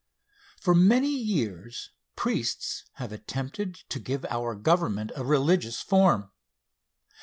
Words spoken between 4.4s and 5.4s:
Government a